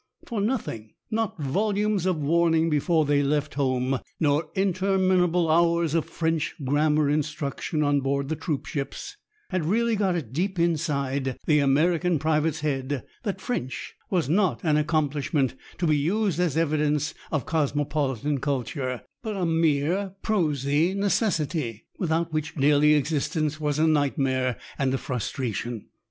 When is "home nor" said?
3.53-4.49